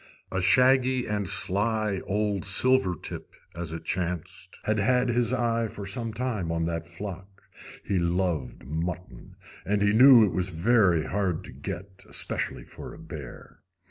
A 0.31 0.41
shaggy 0.41 1.05
and 1.05 1.29
sly 1.29 2.01
old 2.07 2.43
"silver 2.43 2.95
tip," 2.95 3.35
as 3.55 3.71
it 3.71 3.83
chanced, 3.85 4.57
had 4.63 4.79
had 4.79 5.09
his 5.09 5.31
eye 5.31 5.67
for 5.67 5.85
some 5.85 6.11
time 6.11 6.51
on 6.51 6.65
that 6.65 6.87
flock. 6.87 7.43
He 7.83 7.99
loved 7.99 8.65
mutton, 8.65 9.35
and 9.63 9.83
he 9.83 9.93
knew 9.93 10.25
it 10.25 10.31
was 10.33 10.49
very 10.49 11.03
hard 11.05 11.43
to 11.43 11.51
get, 11.51 12.03
especially 12.09 12.63
for 12.63 12.95
a 12.95 12.97
bear. 12.97 13.59